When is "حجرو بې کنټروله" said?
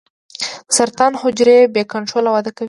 1.21-2.29